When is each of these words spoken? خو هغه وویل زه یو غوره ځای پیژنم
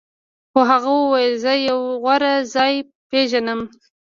خو 0.51 0.59
هغه 0.71 0.89
وویل 1.01 1.33
زه 1.43 1.53
یو 1.69 1.79
غوره 2.03 2.33
ځای 2.53 2.73
پیژنم 3.09 3.61